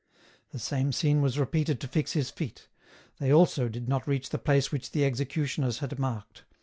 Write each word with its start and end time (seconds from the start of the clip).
The 0.49 0.57
same 0.57 0.91
scene 0.91 1.21
was 1.21 1.37
repeated 1.37 1.79
to 1.79 1.87
fix 1.87 2.13
His 2.13 2.31
feet. 2.31 2.67
They 3.19 3.31
also 3.31 3.69
did 3.69 3.87
not 3.87 4.07
reach 4.07 4.31
the 4.31 4.39
place 4.39 4.71
which 4.71 4.93
the 4.93 5.05
executioners 5.05 5.77
had 5.77 5.99
marked. 5.99 6.43